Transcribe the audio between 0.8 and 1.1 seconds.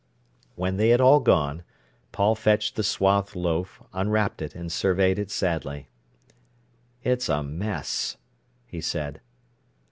had